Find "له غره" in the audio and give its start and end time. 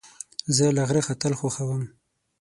0.75-1.01